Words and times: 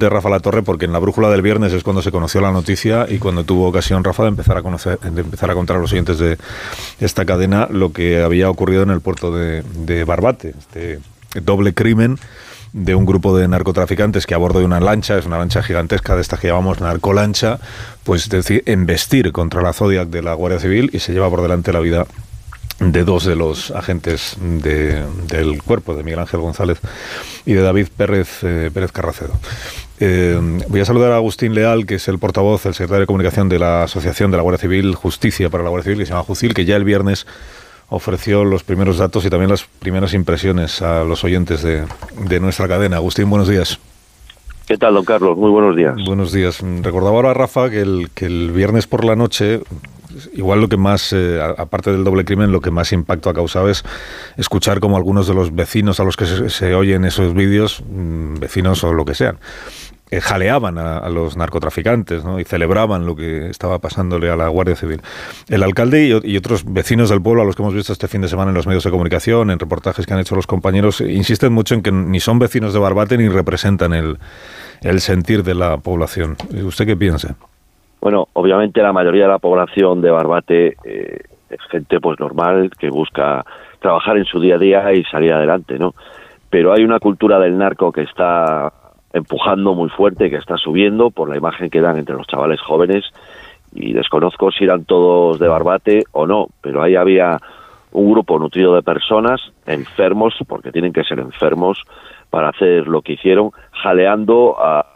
de 0.00 0.10
Rafa 0.10 0.28
La 0.28 0.40
Torre 0.40 0.62
porque 0.62 0.86
en 0.86 0.92
la 0.92 0.98
brújula 0.98 1.30
del 1.30 1.42
viernes 1.42 1.72
es 1.72 1.84
cuando 1.84 2.02
se 2.02 2.10
conoció 2.10 2.40
la 2.40 2.50
noticia 2.50 3.06
y 3.08 3.18
cuando 3.18 3.44
tuvo 3.44 3.68
ocasión 3.68 4.02
Rafa 4.02 4.24
de 4.24 4.30
empezar 4.30 4.56
a 4.56 4.62
conocer, 4.62 4.98
de 4.98 5.20
empezar 5.20 5.50
a 5.50 5.54
contar 5.54 5.76
a 5.76 5.80
los 5.80 5.92
oyentes 5.92 6.18
de 6.18 6.38
esta 6.98 7.24
cadena 7.24 7.68
lo 7.70 7.92
que 7.92 8.22
había 8.22 8.50
ocurrido 8.50 8.82
en 8.82 8.90
el 8.90 9.00
puerto 9.00 9.30
de, 9.32 10.04
Barbate, 10.04 10.54
este 10.58 10.98
doble 11.40 11.74
crimen 11.74 12.18
de 12.72 12.94
un 12.94 13.04
grupo 13.04 13.36
de 13.36 13.46
narcotraficantes 13.48 14.26
que 14.26 14.34
a 14.34 14.38
bordo 14.38 14.60
de 14.60 14.64
una 14.64 14.80
lancha, 14.80 15.18
es 15.18 15.26
una 15.26 15.38
lancha 15.38 15.62
gigantesca 15.62 16.14
de 16.14 16.22
estas 16.22 16.40
que 16.40 16.48
llamamos 16.48 16.80
narcolancha, 16.80 17.58
pues 18.04 18.28
decir, 18.28 18.62
embestir 18.66 19.32
contra 19.32 19.60
la 19.60 19.72
Zodiac 19.72 20.08
de 20.08 20.22
la 20.22 20.34
Guardia 20.34 20.60
Civil 20.60 20.90
y 20.92 21.00
se 21.00 21.12
lleva 21.12 21.28
por 21.28 21.42
delante 21.42 21.72
la 21.72 21.80
vida 21.80 22.06
de 22.80 23.04
dos 23.04 23.24
de 23.24 23.36
los 23.36 23.70
agentes 23.70 24.36
del 24.40 25.62
cuerpo, 25.62 25.94
de 25.94 26.02
Miguel 26.02 26.20
Ángel 26.20 26.40
González 26.40 26.78
y 27.44 27.52
de 27.52 27.60
David 27.60 27.88
Pérez, 27.94 28.42
eh, 28.42 28.70
Pérez 28.72 28.90
Carracedo. 28.90 29.34
Eh, 30.02 30.40
voy 30.68 30.80
a 30.80 30.84
saludar 30.86 31.12
a 31.12 31.16
Agustín 31.16 31.54
Leal, 31.54 31.84
que 31.84 31.96
es 31.96 32.08
el 32.08 32.18
portavoz, 32.18 32.64
el 32.64 32.72
secretario 32.72 33.02
de 33.02 33.06
comunicación 33.06 33.50
de 33.50 33.58
la 33.58 33.82
Asociación 33.82 34.30
de 34.30 34.38
la 34.38 34.42
Guardia 34.42 34.62
Civil, 34.62 34.94
Justicia 34.94 35.50
para 35.50 35.62
la 35.62 35.68
Guardia 35.68 35.84
Civil, 35.84 35.98
que 35.98 36.06
se 36.06 36.12
llama 36.12 36.24
Jucil, 36.24 36.54
que 36.54 36.64
ya 36.64 36.76
el 36.76 36.84
viernes 36.84 37.26
ofreció 37.90 38.44
los 38.44 38.62
primeros 38.62 38.96
datos 38.96 39.24
y 39.26 39.30
también 39.30 39.50
las 39.50 39.64
primeras 39.64 40.14
impresiones 40.14 40.80
a 40.80 41.04
los 41.04 41.22
oyentes 41.22 41.62
de, 41.62 41.84
de 42.24 42.40
nuestra 42.40 42.66
cadena. 42.66 42.96
Agustín, 42.96 43.28
buenos 43.28 43.48
días. 43.48 43.78
¿Qué 44.66 44.78
tal, 44.78 44.94
don 44.94 45.04
Carlos? 45.04 45.36
Muy 45.36 45.50
buenos 45.50 45.76
días. 45.76 45.96
Buenos 46.06 46.32
días. 46.32 46.60
Recordaba 46.82 47.16
ahora, 47.16 47.34
Rafa, 47.34 47.68
que 47.68 47.80
el, 47.80 48.08
que 48.14 48.26
el 48.26 48.52
viernes 48.52 48.86
por 48.86 49.04
la 49.04 49.16
noche, 49.16 49.60
igual 50.32 50.60
lo 50.60 50.68
que 50.68 50.76
más, 50.76 51.12
eh, 51.12 51.40
aparte 51.56 51.92
del 51.92 52.04
doble 52.04 52.24
crimen, 52.24 52.52
lo 52.52 52.60
que 52.60 52.70
más 52.70 52.92
impacto 52.92 53.30
ha 53.30 53.34
causado 53.34 53.68
es 53.68 53.84
escuchar 54.36 54.80
como 54.80 54.96
algunos 54.96 55.26
de 55.26 55.34
los 55.34 55.54
vecinos 55.54 56.00
a 56.00 56.04
los 56.04 56.16
que 56.16 56.26
se, 56.26 56.74
oyen 56.74 57.04
esos 57.04 57.34
vídeos, 57.34 57.82
mm, 57.88 58.34
vecinos 58.40 58.84
o 58.84 58.92
lo 58.92 59.04
que 59.04 59.14
sean, 59.14 59.38
eh, 60.10 60.20
jaleaban 60.20 60.76
a, 60.76 61.08
los 61.08 61.36
narcotraficantes 61.36 62.24
y 62.40 62.44
celebraban 62.44 63.06
lo 63.06 63.14
que 63.14 63.48
estaba 63.48 63.78
pasándole 63.78 64.28
a 64.28 64.36
la 64.36 64.48
Guardia 64.48 64.74
Civil. 64.74 65.00
El 65.48 65.62
alcalde 65.62 66.20
y, 66.24 66.36
otros 66.36 66.64
vecinos 66.66 67.10
del 67.10 67.22
pueblo 67.22 67.42
a 67.42 67.44
los 67.44 67.54
que 67.54 67.62
hemos 67.62 67.74
visto 67.74 67.92
este 67.92 68.08
fin 68.08 68.20
de 68.20 68.28
semana 68.28 68.50
en 68.50 68.56
los 68.56 68.66
medios 68.66 68.82
de 68.82 68.90
comunicación, 68.90 69.50
en 69.50 69.58
reportajes 69.60 70.06
que 70.06 70.12
han 70.12 70.18
hecho 70.18 70.34
los 70.34 70.48
compañeros, 70.48 71.00
insisten 71.00 71.52
mucho 71.52 71.74
en 71.74 71.82
que 71.82 71.92
ni 71.92 72.18
son 72.18 72.40
vecinos 72.40 72.72
de 72.72 72.80
Barbate 72.80 73.18
ni 73.18 73.28
representan 73.28 73.92
el, 73.92 74.18
el 74.82 75.00
sentir 75.00 75.44
de 75.44 75.54
la 75.54 75.76
población. 75.76 76.36
¿Usted 76.64 76.86
qué 76.86 76.96
piensa? 76.96 77.36
Bueno, 78.00 78.28
obviamente 78.32 78.82
la 78.82 78.92
mayoría 78.92 79.24
de 79.24 79.30
la 79.30 79.38
población 79.38 80.00
de 80.00 80.10
Barbate 80.10 80.76
eh, 80.84 81.18
es 81.50 81.60
gente 81.70 82.00
pues 82.00 82.18
normal 82.18 82.70
que 82.78 82.88
busca 82.88 83.44
trabajar 83.80 84.16
en 84.16 84.24
su 84.24 84.40
día 84.40 84.54
a 84.54 84.58
día 84.58 84.92
y 84.92 85.04
salir 85.04 85.32
adelante, 85.32 85.78
¿no? 85.78 85.94
Pero 86.48 86.72
hay 86.72 86.82
una 86.82 86.98
cultura 86.98 87.38
del 87.38 87.58
narco 87.58 87.92
que 87.92 88.02
está 88.02 88.72
empujando 89.12 89.74
muy 89.74 89.88
fuerte, 89.90 90.30
que 90.30 90.36
está 90.36 90.56
subiendo 90.56 91.10
por 91.10 91.28
la 91.28 91.36
imagen 91.36 91.68
que 91.68 91.80
dan 91.80 91.98
entre 91.98 92.16
los 92.16 92.26
chavales 92.26 92.60
jóvenes 92.60 93.04
y 93.72 93.92
desconozco 93.92 94.50
si 94.50 94.64
eran 94.64 94.84
todos 94.84 95.38
de 95.38 95.48
Barbate 95.48 96.04
o 96.12 96.26
no, 96.26 96.48
pero 96.60 96.82
ahí 96.82 96.96
había 96.96 97.38
un 97.92 98.12
grupo 98.12 98.38
nutrido 98.38 98.74
de 98.74 98.82
personas 98.82 99.40
enfermos, 99.66 100.34
porque 100.46 100.72
tienen 100.72 100.92
que 100.92 101.04
ser 101.04 101.18
enfermos 101.18 101.82
para 102.30 102.50
hacer 102.50 102.86
lo 102.86 103.02
que 103.02 103.14
hicieron, 103.14 103.50
jaleando 103.72 104.56
a, 104.58 104.86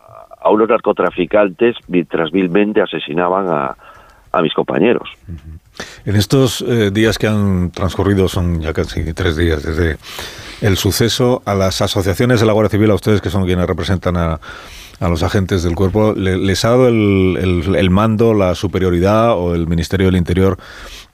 a 0.44 0.50
unos 0.50 0.68
narcotraficantes 0.68 1.76
mientras 1.88 2.30
vilmente 2.30 2.80
asesinaban 2.82 3.48
a, 3.48 3.76
a 4.30 4.42
mis 4.42 4.52
compañeros. 4.52 5.08
En 6.04 6.16
estos 6.16 6.60
eh, 6.60 6.90
días 6.92 7.18
que 7.18 7.26
han 7.26 7.70
transcurrido, 7.70 8.28
son 8.28 8.60
ya 8.60 8.72
casi 8.72 9.12
tres 9.14 9.36
días 9.36 9.62
desde 9.62 9.96
el 10.60 10.76
suceso, 10.76 11.42
a 11.46 11.54
las 11.54 11.80
asociaciones 11.82 12.40
de 12.40 12.46
la 12.46 12.52
Guardia 12.52 12.70
Civil, 12.70 12.90
a 12.90 12.94
ustedes 12.94 13.20
que 13.20 13.30
son 13.30 13.44
quienes 13.44 13.66
representan 13.66 14.16
a, 14.16 14.38
a 15.00 15.08
los 15.08 15.22
agentes 15.22 15.62
del 15.62 15.74
cuerpo, 15.74 16.12
¿les 16.14 16.64
ha 16.64 16.70
dado 16.70 16.88
el, 16.88 17.74
el, 17.76 17.90
mando, 17.90 18.34
la 18.34 18.54
superioridad 18.54 19.36
o 19.36 19.54
el 19.54 19.66
Ministerio 19.66 20.06
del 20.06 20.16
Interior 20.16 20.58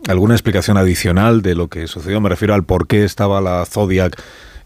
alguna 0.09 0.35
explicación 0.35 0.77
adicional 0.77 1.43
de 1.43 1.55
lo 1.55 1.69
que 1.69 1.87
sucedió? 1.87 2.21
Me 2.21 2.29
refiero 2.29 2.55
al 2.55 2.65
por 2.65 2.87
qué 2.87 3.05
estaba 3.05 3.41
la 3.41 3.65
Zodiac 3.65 4.21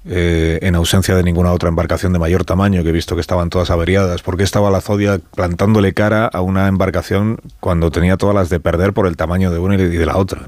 eh, 0.06 0.58
en 0.62 0.74
ausencia 0.74 1.14
de 1.14 1.22
ninguna 1.22 1.52
otra 1.52 1.68
embarcación 1.68 2.12
de 2.12 2.18
mayor 2.18 2.44
tamaño, 2.44 2.82
que 2.82 2.90
he 2.90 2.92
visto 2.92 3.14
que 3.14 3.20
estaban 3.20 3.50
todas 3.50 3.70
averiadas? 3.70 4.22
¿Por 4.22 4.36
qué 4.36 4.42
estaba 4.42 4.70
la 4.70 4.80
Zodia 4.80 5.18
plantándole 5.34 5.94
cara 5.94 6.26
a 6.26 6.40
una 6.40 6.68
embarcación 6.68 7.38
cuando 7.60 7.90
tenía 7.90 8.16
todas 8.16 8.34
las 8.34 8.50
de 8.50 8.60
perder 8.60 8.92
por 8.92 9.06
el 9.06 9.16
tamaño 9.16 9.50
de 9.50 9.58
una 9.58 9.76
y 9.76 9.78
de 9.78 10.06
la 10.06 10.16
otra? 10.16 10.40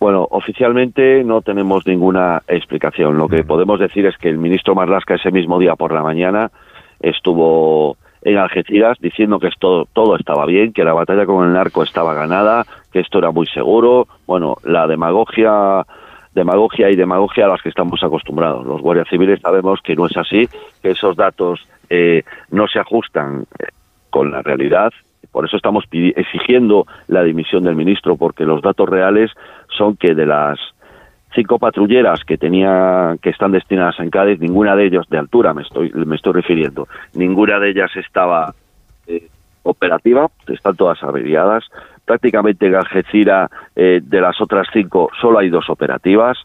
Bueno, 0.00 0.28
oficialmente 0.30 1.24
no 1.24 1.42
tenemos 1.42 1.86
ninguna 1.86 2.42
explicación. 2.46 3.18
Lo 3.18 3.28
que 3.28 3.42
podemos 3.42 3.80
decir 3.80 4.06
es 4.06 4.16
que 4.16 4.28
el 4.28 4.38
ministro 4.38 4.74
Marlasca 4.74 5.16
ese 5.16 5.32
mismo 5.32 5.58
día 5.58 5.74
por 5.74 5.92
la 5.92 6.02
mañana 6.02 6.50
estuvo 7.00 7.96
en 8.22 8.36
Algeciras 8.36 8.98
diciendo 9.00 9.38
que 9.38 9.48
esto, 9.48 9.88
todo 9.92 10.16
estaba 10.16 10.46
bien, 10.46 10.72
que 10.72 10.84
la 10.84 10.92
batalla 10.92 11.26
con 11.26 11.46
el 11.46 11.52
narco 11.52 11.82
estaba 11.82 12.14
ganada, 12.14 12.64
que 12.92 13.00
esto 13.00 13.18
era 13.18 13.30
muy 13.30 13.46
seguro. 13.46 14.06
Bueno, 14.26 14.56
la 14.62 14.86
demagogia 14.86 15.84
demagogia 16.38 16.90
y 16.90 16.96
demagogia 16.96 17.44
a 17.44 17.48
las 17.48 17.62
que 17.62 17.68
estamos 17.68 18.02
acostumbrados. 18.02 18.64
Los 18.64 18.80
guardias 18.80 19.08
civiles 19.08 19.40
sabemos 19.40 19.80
que 19.82 19.96
no 19.96 20.06
es 20.06 20.16
así, 20.16 20.48
que 20.82 20.90
esos 20.90 21.16
datos 21.16 21.60
eh, 21.90 22.22
no 22.50 22.66
se 22.68 22.78
ajustan 22.78 23.44
eh, 23.58 23.66
con 24.10 24.30
la 24.30 24.42
realidad. 24.42 24.92
Por 25.32 25.44
eso 25.44 25.56
estamos 25.56 25.84
exigiendo 25.90 26.86
la 27.08 27.22
dimisión 27.22 27.64
del 27.64 27.76
ministro, 27.76 28.16
porque 28.16 28.44
los 28.44 28.62
datos 28.62 28.88
reales 28.88 29.30
son 29.76 29.96
que 29.96 30.14
de 30.14 30.26
las 30.26 30.58
cinco 31.34 31.58
patrulleras 31.58 32.24
que 32.24 32.38
tenía 32.38 33.16
que 33.20 33.30
están 33.30 33.52
destinadas 33.52 33.98
en 34.00 34.10
Cádiz, 34.10 34.40
ninguna 34.40 34.74
de 34.76 34.86
ellas 34.86 35.06
de 35.10 35.18
altura 35.18 35.52
me 35.52 35.62
estoy 35.62 35.90
me 35.92 36.16
estoy 36.16 36.32
refiriendo, 36.32 36.88
ninguna 37.14 37.58
de 37.58 37.70
ellas 37.70 37.90
estaba 37.96 38.54
eh, 39.06 39.28
operativa, 39.70 40.28
están 40.46 40.76
todas 40.76 41.02
averiadas 41.02 41.64
prácticamente 42.08 42.66
en 42.66 42.74
Algeciras 42.74 43.50
eh, 43.76 44.00
de 44.02 44.20
las 44.20 44.40
otras 44.40 44.66
cinco 44.72 45.10
solo 45.20 45.38
hay 45.38 45.50
dos 45.50 45.68
operativas. 45.68 46.38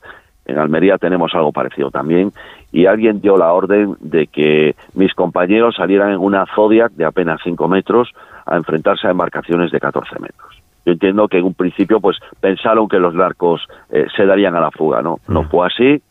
En 0.45 0.59
Almería 0.59 0.97
tenemos 0.97 1.33
algo 1.33 1.53
parecido 1.53 1.89
también. 1.89 2.33
Y 2.73 2.85
alguien 2.85 3.21
dio 3.21 3.37
la 3.37 3.53
orden 3.53 3.95
de 4.01 4.27
que 4.27 4.75
mis 4.93 5.13
compañeros 5.13 5.75
salieran 5.77 6.11
en 6.11 6.19
una 6.19 6.45
Zodiac 6.53 6.91
de 6.91 7.05
apenas 7.05 7.39
cinco 7.45 7.69
metros 7.69 8.11
a 8.45 8.57
enfrentarse 8.57 9.07
a 9.07 9.11
embarcaciones 9.11 9.71
de 9.71 9.79
14 9.79 10.19
metros. 10.19 10.61
Yo 10.85 10.91
entiendo 10.91 11.29
que 11.29 11.37
en 11.37 11.45
un 11.45 11.53
principio 11.53 12.01
pues 12.01 12.17
pensaron 12.41 12.89
que 12.89 12.99
los 12.99 13.13
narcos 13.13 13.65
eh, 13.89 14.07
se 14.17 14.25
darían 14.25 14.55
a 14.55 14.59
la 14.59 14.71
fuga, 14.71 15.01
¿no? 15.01 15.19
No 15.29 15.43
mm. 15.43 15.49
fue 15.49 15.67
así. 15.67 16.01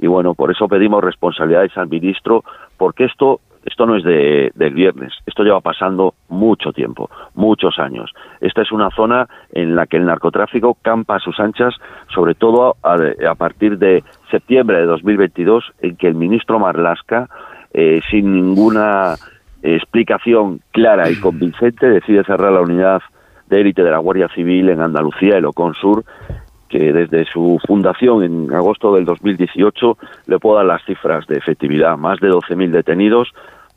Y 0.00 0.06
bueno, 0.06 0.34
por 0.34 0.50
eso 0.50 0.68
pedimos 0.68 1.02
responsabilidades 1.02 1.74
al 1.78 1.88
ministro, 1.88 2.44
porque 2.76 3.04
esto 3.04 3.40
esto 3.64 3.86
no 3.86 3.96
es 3.96 4.04
de, 4.04 4.52
del 4.54 4.74
viernes, 4.74 5.12
esto 5.26 5.44
lleva 5.44 5.60
pasando 5.60 6.14
mucho 6.28 6.72
tiempo, 6.72 7.10
muchos 7.34 7.78
años. 7.78 8.12
Esta 8.40 8.62
es 8.62 8.72
una 8.72 8.90
zona 8.90 9.28
en 9.52 9.76
la 9.76 9.86
que 9.86 9.96
el 9.96 10.06
narcotráfico 10.06 10.76
campa 10.82 11.16
a 11.16 11.20
sus 11.20 11.38
anchas, 11.38 11.74
sobre 12.12 12.34
todo 12.34 12.76
a, 12.82 13.34
partir 13.34 13.78
de 13.78 14.02
septiembre 14.30 14.78
de 14.78 14.86
2022, 14.86 15.72
en 15.80 15.96
que 15.96 16.08
el 16.08 16.14
ministro 16.14 16.58
Marlasca, 16.58 17.28
eh, 17.72 18.00
sin 18.10 18.32
ninguna 18.34 19.14
explicación 19.62 20.60
clara 20.72 21.10
y 21.10 21.20
convincente, 21.20 21.88
decide 21.88 22.24
cerrar 22.24 22.52
la 22.52 22.60
unidad 22.60 23.00
de 23.48 23.60
élite 23.60 23.82
de 23.82 23.90
la 23.90 23.98
Guardia 23.98 24.28
Civil 24.28 24.70
en 24.70 24.80
Andalucía, 24.80 25.36
el 25.36 25.44
Ocon 25.44 25.74
Sur, 25.74 26.04
que 26.72 26.90
desde 26.90 27.26
su 27.26 27.60
fundación 27.66 28.24
en 28.24 28.54
agosto 28.54 28.94
del 28.94 29.04
2018 29.04 29.98
le 30.26 30.38
puedo 30.38 30.56
dar 30.56 30.64
las 30.64 30.82
cifras 30.86 31.26
de 31.26 31.36
efectividad. 31.36 31.98
Más 31.98 32.18
de 32.18 32.30
12.000 32.30 32.70
detenidos, 32.70 33.28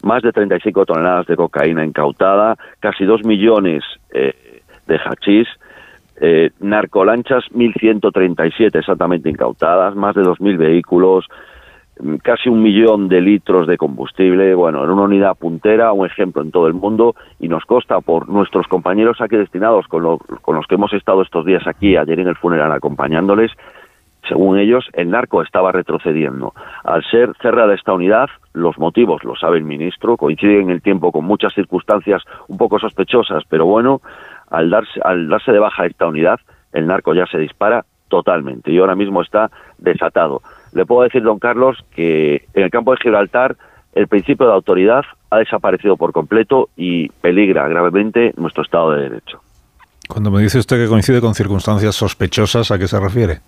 más 0.02 0.24
de 0.24 0.32
35 0.32 0.86
toneladas 0.86 1.28
de 1.28 1.36
cocaína 1.36 1.86
incautada, 1.86 2.56
casi 2.80 3.04
2 3.04 3.26
millones 3.26 3.84
eh, 4.14 4.62
de 4.88 4.96
hachís, 4.96 5.48
eh, 6.22 6.52
narcolanchas 6.62 7.44
1.137 7.52 8.80
exactamente 8.80 9.30
incautadas, 9.30 9.94
más 9.96 10.16
de 10.16 10.22
2.000 10.22 10.58
vehículos, 10.58 11.26
casi 12.24 12.50
un 12.50 12.62
millón 12.62 13.08
de 13.08 13.22
litros 13.22 13.68
de 13.68 13.78
combustible, 13.78 14.54
bueno, 14.56 14.84
en 14.84 14.90
una 14.90 15.04
unidad 15.04 15.38
puntera, 15.38 15.94
un 15.94 16.06
ejemplo 16.06 16.42
en 16.42 16.52
todo 16.52 16.68
el 16.68 16.74
mundo, 16.74 17.16
y 17.40 17.48
nos 17.48 17.64
consta 17.66 18.02
por 18.02 18.28
nuestros 18.28 18.68
compañeros 18.68 19.22
aquí 19.22 19.38
destinados, 19.38 19.88
con, 19.88 20.18
con 20.18 20.56
los 20.56 20.68
que 20.68 20.76
hemos 20.76 20.94
estado 20.94 21.22
estos 21.22 21.46
días 21.46 21.66
aquí, 21.68 21.96
ayer 21.96 22.20
en 22.20 22.28
el 22.28 22.36
funeral 22.36 22.72
acompañándoles, 22.72 23.52
según 24.28 24.58
ellos, 24.58 24.86
el 24.94 25.12
narco 25.12 25.42
estaba 25.42 25.72
retrocediendo. 25.72 26.54
Al 26.84 27.04
ser 27.04 27.34
cerrada 27.42 27.76
esta 27.76 27.94
unidad, 27.94 28.28
los 28.54 28.78
motivos, 28.80 29.24
lo 29.24 29.36
sabe 29.36 29.58
el 29.58 29.64
ministro, 29.64 30.18
coinciden 30.18 30.64
en 30.64 30.70
el 30.72 30.82
tiempo 30.82 31.12
con 31.12 31.26
muchas 31.26 31.54
circunstancias 31.54 32.24
un 32.48 32.58
poco 32.58 32.80
sospechosas, 32.80 33.44
pero 33.50 33.66
bueno, 33.66 34.02
al 34.50 34.70
darse, 34.70 35.00
al 35.04 35.28
darse 35.28 35.52
de 35.52 35.60
baja 35.60 35.86
esta 35.86 36.08
unidad, 36.08 36.40
el 36.74 36.88
narco 36.88 37.14
ya 37.14 37.28
se 37.28 37.38
dispara 37.38 37.86
totalmente 38.08 38.72
y 38.72 38.78
ahora 38.80 38.96
mismo 38.96 39.22
está 39.22 39.52
desatado. 39.78 40.42
Le 40.76 40.86
puedo 40.86 41.04
decir, 41.04 41.24
don 41.24 41.40
Carlos, 41.40 41.84
que 41.96 42.46
en 42.54 42.64
el 42.64 42.70
campo 42.70 42.92
de 42.92 42.98
Gibraltar 42.98 43.56
el 43.94 44.08
principio 44.08 44.46
de 44.46 44.54
autoridad 44.54 45.04
ha 45.32 45.38
desaparecido 45.38 45.96
por 45.96 46.12
completo 46.12 46.70
y 46.76 47.08
peligra 47.10 47.68
gravemente 47.70 48.34
nuestro 48.36 48.62
Estado 48.62 48.92
de 48.92 49.04
Derecho. 49.04 49.40
Cuando 50.10 50.30
me 50.30 50.42
dice 50.42 50.60
usted 50.60 50.84
que 50.84 50.90
coincide 50.90 51.22
con 51.22 51.34
circunstancias 51.34 51.96
sospechosas, 51.96 52.70
¿a 52.72 52.78
qué 52.78 52.88
se 52.88 53.00
refiere? 53.00 53.40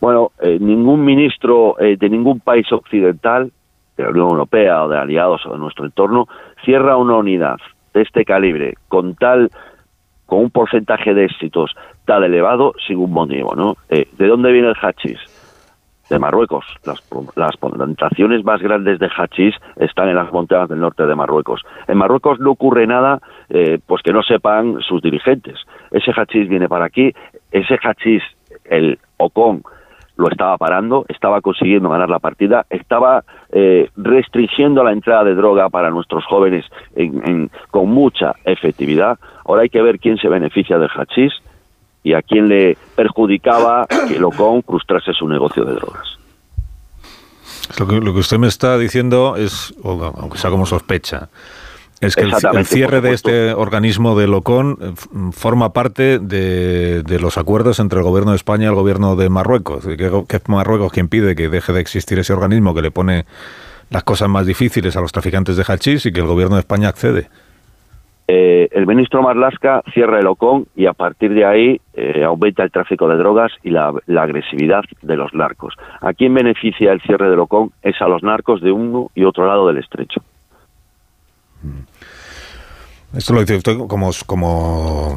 Bueno, 0.00 0.32
eh, 0.38 0.58
ningún 0.60 1.02
ministro 1.02 1.80
eh, 1.80 1.96
de 1.98 2.10
ningún 2.10 2.40
país 2.40 2.70
occidental 2.70 3.50
de 3.96 4.02
la 4.04 4.10
Unión 4.10 4.28
Europea 4.28 4.84
o 4.84 4.88
de 4.88 4.98
aliados 4.98 5.46
o 5.46 5.52
de 5.54 5.58
nuestro 5.58 5.86
entorno, 5.86 6.28
cierra 6.62 6.98
una 6.98 7.16
unidad 7.16 7.56
de 7.94 8.02
este 8.02 8.26
calibre 8.26 8.74
con 8.88 9.14
tal 9.14 9.50
con 10.26 10.40
un 10.40 10.50
porcentaje 10.50 11.14
de 11.14 11.24
éxitos 11.24 11.70
tan 12.04 12.22
elevado 12.22 12.74
sin 12.86 12.98
un 12.98 13.12
motivo, 13.12 13.54
¿no? 13.54 13.76
Eh, 13.88 14.08
¿De 14.18 14.26
dónde 14.26 14.52
viene 14.52 14.68
el 14.68 14.74
hachís? 14.74 15.18
De 16.08 16.18
Marruecos. 16.18 16.64
Las, 16.84 17.02
las 17.34 17.56
plantaciones 17.56 18.44
más 18.44 18.62
grandes 18.62 18.98
de 18.98 19.08
hachís 19.08 19.54
están 19.76 20.08
en 20.08 20.14
las 20.14 20.32
montañas 20.32 20.68
del 20.68 20.80
norte 20.80 21.04
de 21.04 21.14
Marruecos. 21.14 21.62
En 21.88 21.98
Marruecos 21.98 22.38
no 22.38 22.52
ocurre 22.52 22.86
nada 22.86 23.20
eh, 23.48 23.78
pues 23.84 24.02
que 24.02 24.12
no 24.12 24.22
sepan 24.22 24.80
sus 24.80 25.02
dirigentes. 25.02 25.58
Ese 25.90 26.12
hachís 26.12 26.48
viene 26.48 26.68
para 26.68 26.84
aquí, 26.84 27.12
ese 27.50 27.76
hachís, 27.82 28.22
el 28.64 28.98
Ocon, 29.16 29.62
lo 30.16 30.28
estaba 30.28 30.56
parando, 30.56 31.04
estaba 31.08 31.40
consiguiendo 31.40 31.90
ganar 31.90 32.08
la 32.08 32.18
partida, 32.18 32.66
estaba 32.70 33.24
eh, 33.52 33.90
restringiendo 33.96 34.82
la 34.82 34.92
entrada 34.92 35.24
de 35.24 35.34
droga 35.34 35.68
para 35.68 35.90
nuestros 35.90 36.24
jóvenes 36.24 36.64
con 37.70 37.90
mucha 37.90 38.34
efectividad. 38.44 39.18
Ahora 39.44 39.62
hay 39.62 39.68
que 39.68 39.82
ver 39.82 39.98
quién 39.98 40.16
se 40.16 40.28
beneficia 40.28 40.78
del 40.78 40.88
hachís 40.88 41.32
y 42.06 42.14
a 42.14 42.22
quién 42.22 42.48
le 42.48 42.78
perjudicaba 42.94 43.84
que 44.06 44.16
Locón 44.20 44.62
frustrase 44.62 45.12
su 45.12 45.26
negocio 45.26 45.64
de 45.64 45.74
drogas. 45.74 46.16
Lo 47.80 47.88
que, 47.88 47.96
lo 47.96 48.12
que 48.14 48.20
usted 48.20 48.38
me 48.38 48.46
está 48.46 48.78
diciendo 48.78 49.34
es, 49.34 49.74
aunque 49.82 50.38
sea 50.38 50.50
como 50.50 50.66
sospecha, 50.66 51.30
es 52.00 52.14
que 52.14 52.22
el, 52.22 52.64
cierre 52.64 53.00
de 53.00 53.12
este 53.12 53.54
organismo 53.54 54.16
de 54.16 54.28
Locón 54.28 54.78
eh, 54.80 54.92
forma 55.32 55.72
parte 55.72 56.20
de, 56.20 57.02
los 57.20 57.38
acuerdos 57.38 57.80
entre 57.80 57.98
el 57.98 58.04
gobierno 58.04 58.30
de 58.30 58.36
España 58.36 58.66
y 58.66 58.68
el 58.68 58.76
gobierno 58.76 59.16
de 59.16 59.28
Marruecos. 59.28 59.84
Que, 59.84 60.06
es 60.28 60.48
Marruecos 60.48 60.92
quien 60.92 61.08
pide 61.08 61.34
que 61.34 61.48
deje 61.48 61.72
de 61.72 61.80
existir 61.80 62.20
ese 62.20 62.32
organismo 62.32 62.72
que 62.72 62.82
le 62.82 62.92
pone 62.92 63.26
las 63.90 64.04
cosas 64.04 64.28
más 64.28 64.46
difíciles 64.46 64.96
a 64.96 65.00
los 65.00 65.10
traficantes 65.10 65.56
de 65.56 65.64
hachís 65.66 66.06
y 66.06 66.12
que 66.12 66.20
el 66.20 66.26
gobierno 66.26 66.54
de 66.54 66.60
España 66.60 66.88
accede. 66.88 67.30
Eh, 68.28 68.68
el 68.72 68.86
ministro 68.88 69.22
Marlasca 69.22 69.82
cierra 69.94 70.18
el 70.18 70.26
Ocón 70.26 70.66
y 70.74 70.86
a 70.86 70.92
partir 70.94 71.32
de 71.32 71.44
ahí 71.44 71.80
eh, 71.94 72.24
aumenta 72.24 72.64
el 72.64 72.72
tráfico 72.72 73.08
de 73.08 73.16
drogas 73.16 73.52
y 73.62 73.70
la, 73.70 73.92
agresividad 74.18 74.82
de 75.02 75.16
los 75.16 75.32
narcos. 75.32 75.74
¿A 76.00 76.12
quién 76.12 76.34
beneficia 76.34 76.92
el 76.92 77.00
cierre 77.02 77.30
del 77.30 77.38
Ocón? 77.38 77.72
Es 77.82 78.00
a 78.00 78.08
los 78.08 78.24
narcos 78.24 78.60
de 78.62 78.72
uno 78.72 79.10
y 79.14 79.24
otro 79.24 79.46
lado 79.46 79.68
del 79.68 79.78
estrecho. 79.78 80.22
Mm. 81.62 83.16
Esto 83.16 83.32
lo 83.32 83.40
dice 83.40 83.56
usted 83.56 83.78
como, 83.86 84.10
como, 84.26 85.16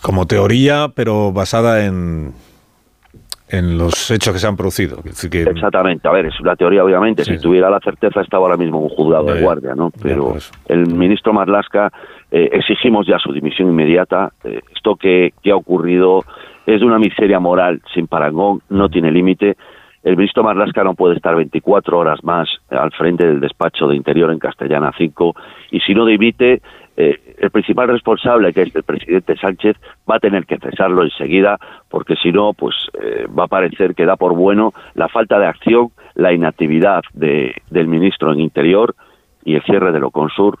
como 0.00 0.26
teoría, 0.26 0.92
pero 0.94 1.32
basada 1.32 1.84
en, 1.84 2.32
en 3.58 3.78
los 3.78 4.10
hechos 4.10 4.32
que 4.32 4.38
se 4.38 4.46
han 4.46 4.56
producido. 4.56 4.98
Exactamente, 5.04 6.08
a 6.08 6.12
ver, 6.12 6.26
es 6.26 6.40
una 6.40 6.56
teoría 6.56 6.84
obviamente, 6.84 7.24
si 7.24 7.38
tuviera 7.38 7.70
la 7.70 7.80
certeza 7.80 8.20
estaba 8.20 8.44
ahora 8.44 8.56
mismo 8.56 8.80
un 8.80 8.88
juzgado 8.88 9.32
de 9.32 9.40
guardia, 9.40 9.74
¿no? 9.74 9.90
Pero 10.02 10.34
el 10.66 10.86
ministro 10.86 11.32
Marlasca 11.32 11.92
eh, 12.30 12.50
exigimos 12.52 13.06
ya 13.06 13.18
su 13.18 13.32
dimisión 13.32 13.68
inmediata, 13.68 14.32
eh, 14.42 14.60
esto 14.74 14.96
que, 14.96 15.32
que 15.42 15.50
ha 15.50 15.56
ocurrido 15.56 16.24
es 16.66 16.80
de 16.80 16.86
una 16.86 16.98
miseria 16.98 17.38
moral 17.38 17.80
sin 17.94 18.06
parangón, 18.06 18.60
no 18.70 18.88
tiene 18.88 19.10
límite, 19.10 19.56
el 20.04 20.16
ministro 20.18 20.44
Marlasca 20.44 20.84
no 20.84 20.94
puede 20.94 21.16
estar 21.16 21.34
24 21.34 21.98
horas 21.98 22.22
más 22.22 22.46
al 22.68 22.92
frente 22.92 23.26
del 23.26 23.40
despacho 23.40 23.86
de 23.86 23.96
Interior 23.96 24.30
en 24.30 24.38
Castellana 24.38 24.92
5 24.96 25.34
y 25.70 25.80
si 25.80 25.94
no 25.94 26.04
dimite, 26.04 26.60
eh, 26.96 27.36
el 27.38 27.50
principal 27.50 27.88
responsable, 27.88 28.52
que 28.52 28.62
es 28.62 28.74
el 28.74 28.84
presidente 28.84 29.36
Sánchez, 29.36 29.76
va 30.08 30.16
a 30.16 30.20
tener 30.20 30.46
que 30.46 30.58
cesarlo 30.58 31.02
enseguida 31.02 31.58
porque 31.88 32.14
si 32.16 32.30
no, 32.30 32.52
pues 32.52 32.74
eh, 33.00 33.26
va 33.26 33.44
a 33.44 33.48
parecer 33.48 33.94
que 33.94 34.06
da 34.06 34.16
por 34.16 34.34
bueno 34.34 34.72
la 34.94 35.08
falta 35.08 35.38
de 35.38 35.46
acción, 35.46 35.90
la 36.14 36.32
inactividad 36.32 37.02
de, 37.12 37.54
del 37.70 37.88
ministro 37.88 38.32
en 38.32 38.40
Interior 38.40 38.94
y 39.44 39.56
el 39.56 39.62
cierre 39.62 39.92
de 39.92 39.98
lo 39.98 40.10
Consur 40.10 40.58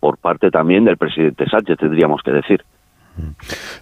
por 0.00 0.18
parte 0.18 0.50
también 0.50 0.84
del 0.84 0.96
presidente 0.96 1.48
Sánchez, 1.48 1.78
tendríamos 1.78 2.20
que 2.22 2.32
decir. 2.32 2.64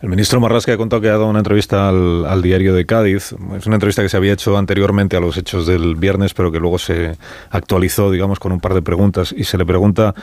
El 0.02 0.08
ministro 0.10 0.40
Marrasca 0.40 0.74
ha 0.74 0.76
contado 0.76 1.00
que 1.00 1.08
ha 1.08 1.12
dado 1.12 1.26
una 1.26 1.38
entrevista 1.38 1.88
al, 1.88 2.26
al, 2.26 2.42
diario 2.42 2.74
de 2.74 2.84
Cádiz. 2.84 3.34
Es 3.56 3.66
una 3.66 3.76
entrevista 3.76 4.02
que 4.02 4.10
se 4.10 4.16
había 4.18 4.34
hecho 4.34 4.58
anteriormente 4.58 5.16
a 5.16 5.20
los 5.20 5.38
hechos 5.38 5.66
del 5.66 5.96
viernes, 5.96 6.34
pero 6.34 6.52
que 6.52 6.60
luego 6.60 6.78
se 6.78 7.16
actualizó, 7.50 8.10
digamos, 8.10 8.38
con 8.38 8.52
un 8.52 8.60
par 8.60 8.74
de 8.74 8.82
preguntas. 8.82 9.34
Y 9.36 9.44
se 9.44 9.56
le 9.56 9.64
pregunta 9.64 10.14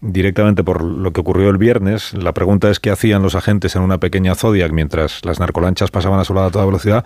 directamente 0.00 0.64
por 0.64 0.82
lo 0.82 1.12
que 1.12 1.20
ocurrió 1.20 1.50
el 1.50 1.58
viernes. 1.58 2.14
La 2.14 2.32
pregunta 2.32 2.70
es 2.70 2.80
qué 2.80 2.90
hacían 2.90 3.22
los 3.22 3.34
agentes 3.34 3.76
en 3.76 3.82
una 3.82 3.98
pequeña 3.98 4.34
Zodiac 4.34 4.72
mientras 4.72 5.24
las 5.24 5.40
narcolanchas 5.40 5.90
pasaban 5.90 6.20
a 6.20 6.24
su 6.24 6.34
lado 6.34 6.48
a 6.48 6.50
toda 6.50 6.66
velocidad. 6.66 7.04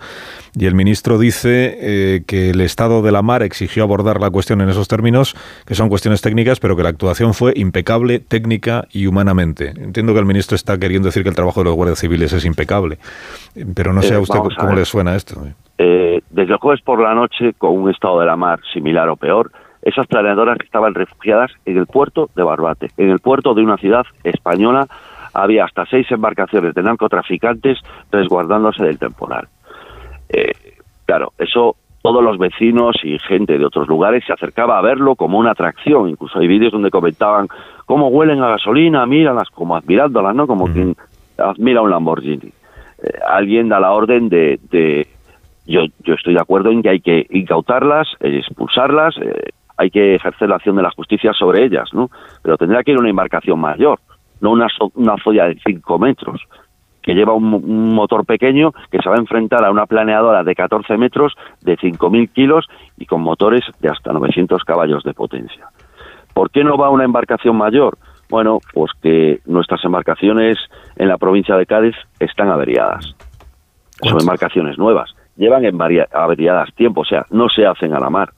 Y 0.55 0.65
el 0.65 0.75
ministro 0.75 1.17
dice 1.17 1.77
eh, 1.79 2.23
que 2.25 2.51
el 2.51 2.61
estado 2.61 3.01
de 3.01 3.11
la 3.11 3.21
mar 3.21 3.43
exigió 3.43 3.83
abordar 3.83 4.19
la 4.19 4.29
cuestión 4.29 4.61
en 4.61 4.69
esos 4.69 4.87
términos, 4.87 5.35
que 5.65 5.75
son 5.75 5.89
cuestiones 5.89 6.21
técnicas, 6.21 6.59
pero 6.59 6.75
que 6.75 6.83
la 6.83 6.89
actuación 6.89 7.33
fue 7.33 7.53
impecable, 7.55 8.19
técnica 8.19 8.85
y 8.91 9.07
humanamente. 9.07 9.69
Entiendo 9.69 10.13
que 10.13 10.19
el 10.19 10.25
ministro 10.25 10.55
está 10.55 10.77
queriendo 10.77 11.07
decir 11.07 11.23
que 11.23 11.29
el 11.29 11.35
trabajo 11.35 11.61
de 11.61 11.65
los 11.65 11.75
guardias 11.75 11.99
civiles 11.99 12.33
es 12.33 12.45
impecable, 12.45 12.97
pero 13.75 13.93
no 13.93 14.01
sé 14.01 14.13
a 14.13 14.17
eh, 14.17 14.21
usted 14.21 14.39
cómo 14.57 14.73
le 14.73 14.85
suena 14.85 15.15
esto. 15.15 15.41
Eh, 15.77 16.21
desde 16.29 16.53
el 16.53 16.59
jueves 16.59 16.81
por 16.81 17.01
la 17.01 17.13
noche, 17.13 17.53
con 17.57 17.71
un 17.71 17.89
estado 17.89 18.19
de 18.19 18.25
la 18.25 18.35
mar 18.35 18.59
similar 18.73 19.09
o 19.09 19.15
peor, 19.15 19.51
esas 19.89 20.07
planeadoras 20.07 20.57
estaban 20.63 20.93
refugiadas 20.93 21.51
en 21.65 21.77
el 21.77 21.85
puerto 21.85 22.29
de 22.35 22.43
Barbate, 22.43 22.89
en 22.97 23.09
el 23.09 23.19
puerto 23.19 23.53
de 23.53 23.61
una 23.61 23.77
ciudad 23.77 24.05
española. 24.23 24.87
Había 25.33 25.65
hasta 25.65 25.85
seis 25.85 26.09
embarcaciones 26.11 26.73
de 26.73 26.83
narcotraficantes 26.83 27.79
resguardándose 28.11 28.83
del 28.83 28.97
temporal. 28.97 29.47
Eh, 30.29 30.51
claro, 31.05 31.33
eso 31.37 31.75
todos 32.01 32.23
los 32.23 32.37
vecinos 32.37 32.95
y 33.03 33.19
gente 33.19 33.57
de 33.57 33.65
otros 33.65 33.87
lugares 33.87 34.23
se 34.25 34.33
acercaba 34.33 34.77
a 34.77 34.81
verlo 34.81 35.15
como 35.15 35.37
una 35.37 35.51
atracción. 35.51 36.09
Incluso 36.09 36.39
hay 36.39 36.47
vídeos 36.47 36.71
donde 36.71 36.89
comentaban 36.89 37.47
cómo 37.85 38.07
huelen 38.07 38.41
a 38.41 38.49
gasolina, 38.49 39.05
míralas, 39.05 39.49
como 39.49 39.75
admirándolas, 39.75 40.33
¿no? 40.35 40.47
Como 40.47 40.67
quien 40.67 40.95
admira 41.37 41.81
un 41.81 41.91
Lamborghini. 41.91 42.47
Eh, 42.47 43.19
alguien 43.27 43.69
da 43.69 43.79
la 43.79 43.91
orden 43.91 44.29
de, 44.29 44.59
de 44.71 45.07
yo, 45.65 45.81
yo 46.03 46.13
estoy 46.15 46.33
de 46.33 46.41
acuerdo 46.41 46.71
en 46.71 46.81
que 46.81 46.89
hay 46.89 46.99
que 46.99 47.27
incautarlas, 47.29 48.07
expulsarlas, 48.19 49.15
eh, 49.17 49.49
hay 49.79 49.89
que 49.89 50.15
ejercer 50.15 50.49
la 50.49 50.57
acción 50.57 50.75
de 50.75 50.83
la 50.83 50.91
justicia 50.91 51.31
sobre 51.31 51.63
ellas, 51.63 51.89
¿no? 51.93 52.09
Pero 52.43 52.57
tendrá 52.57 52.83
que 52.83 52.91
ir 52.91 52.99
una 52.99 53.09
embarcación 53.09 53.57
mayor, 53.59 53.97
no 54.41 54.51
una, 54.51 54.67
una 54.95 55.15
zoya 55.23 55.45
de 55.45 55.57
5 55.65 55.97
metros, 55.97 56.41
que 57.01 57.13
lleva 57.13 57.33
un, 57.33 57.93
motor 57.93 58.25
pequeño 58.25 58.73
que 58.91 58.99
se 59.01 59.07
va 59.07 59.15
a 59.15 59.19
enfrentar 59.19 59.63
a 59.63 59.71
una 59.71 59.85
planeadora 59.85 60.43
de 60.43 60.53
14 60.53 60.97
metros 60.97 61.33
de 61.61 61.77
5.000 61.77 62.29
kilos 62.33 62.67
y 62.97 63.05
con 63.05 63.21
motores 63.21 63.61
de 63.79 63.87
hasta 63.87 64.11
900 64.11 64.65
caballos 64.65 65.01
de 65.03 65.13
potencia. 65.13 65.67
¿Por 66.33 66.51
qué 66.51 66.65
no 66.65 66.77
va 66.77 66.89
una 66.89 67.05
embarcación 67.05 67.55
mayor? 67.55 67.97
Bueno, 68.29 68.59
pues 68.73 68.91
que 69.01 69.39
nuestras 69.45 69.83
embarcaciones 69.85 70.57
en 70.97 71.07
la 71.07 71.17
provincia 71.17 71.55
de 71.55 71.65
Cádiz 71.65 71.95
están 72.19 72.49
averiadas. 72.49 73.15
Son 74.03 74.19
embarcaciones 74.19 74.77
nuevas. 74.77 75.15
Llevan 75.37 75.63
averiadas 76.11 76.73
tiempo, 76.75 77.01
o 77.01 77.05
sea, 77.05 77.25
no 77.31 77.47
se 77.47 77.65
hacen 77.65 77.93
a 77.93 77.99
la 77.99 78.09
mar 78.09 78.33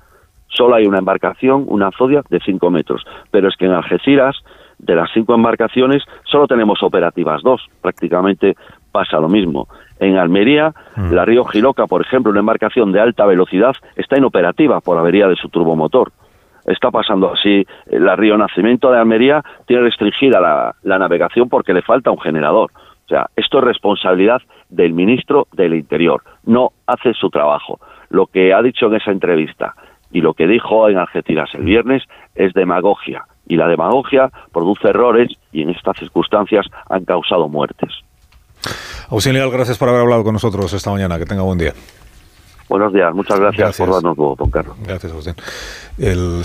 solo 0.51 0.75
hay 0.75 0.86
una 0.86 1.00
embarcación, 1.00 1.65
una 1.67 1.91
Zodiac 1.91 2.27
de 2.29 2.39
5 2.39 2.70
metros, 2.70 3.03
pero 3.31 3.48
es 3.48 3.55
que 3.58 3.65
en 3.65 3.72
Algeciras, 3.72 4.36
de 4.81 4.96
las 4.96 5.12
cinco 5.13 5.36
embarcaciones, 5.36 6.03
solo 6.24 6.48
tenemos 6.48 6.81
operativas 6.81 7.41
dos, 7.43 7.62
prácticamente 7.81 8.55
pasa 8.91 9.20
lo 9.20 9.29
mismo. 9.29 9.67
En 10.00 10.17
Almería, 10.17 10.74
mm. 10.96 11.13
la 11.13 11.24
Río 11.24 11.46
Giloca, 11.46 11.86
por 11.86 12.01
ejemplo, 12.01 12.31
una 12.31 12.39
embarcación 12.39 12.91
de 12.91 13.00
alta 13.00 13.25
velocidad, 13.25 13.75
está 13.96 14.17
inoperativa 14.17 14.81
por 14.81 14.98
avería 14.98 15.27
de 15.27 15.36
su 15.36 15.50
turbomotor. 15.50 16.12
Está 16.65 16.91
pasando 16.91 17.31
así. 17.31 17.65
La 17.88 18.15
Río 18.15 18.38
Nacimiento 18.38 18.91
de 18.91 19.00
Almería 19.00 19.43
tiene 19.65 19.84
restringida 19.84 20.39
la, 20.39 20.75
la 20.84 21.00
navegación 21.00 21.50
porque 21.50 21.74
le 21.74 21.81
falta 21.81 22.12
un 22.12 22.20
generador. 22.20 22.72
O 23.05 23.08
sea, 23.08 23.27
esto 23.36 23.60
es 23.60 23.63
responsabilidad 23.63 24.41
del 24.70 24.93
ministro 24.93 25.48
del 25.53 25.74
Interior. 25.74 26.24
No 26.46 26.72
hace 26.88 27.13
su 27.13 27.29
trabajo. 27.29 27.79
Lo 28.10 28.27
que 28.27 28.53
ha 28.53 28.62
dicho 28.62 28.88
en 28.88 28.96
esa 28.96 29.12
entrevista, 29.12 29.75
y 30.12 30.22
lo 30.22 30.34
que 30.34 30.48
dijo 30.48 30.89
en 30.89 30.98
Algeciras 30.98 31.50
el 31.53 31.63
viernes 31.63 32.03
es 32.36 32.53
demagogia. 32.53 33.25
Y 33.48 33.56
la 33.56 33.68
demagogia 33.68 34.30
produce 34.53 34.89
errores 34.89 35.30
y 35.51 35.63
en 35.63 35.72
estas 35.72 35.98
circunstancias 35.98 36.65
han 36.89 37.06
causado 37.06 37.50
muertes. 37.50 37.89
Auxiliar, 39.10 39.50
gracias 39.50 39.77
por 39.77 39.89
haber 39.89 40.01
hablado 40.01 40.24
con 40.24 40.34
nosotros 40.34 40.72
esta 40.74 40.91
mañana. 40.91 41.18
Que 41.18 41.25
tenga 41.25 41.41
buen 41.41 41.58
día. 41.58 41.74
Buenos 42.70 42.94
días, 42.94 43.13
muchas 43.13 43.38
gracias, 43.38 43.77
por 43.77 43.91
darnos 43.91 44.15
luego, 44.15 44.36
don 44.38 44.50
Carlos. 44.50 44.77
Gracias, 44.82 45.12
Agustín. 45.12 45.36
El 45.98 46.39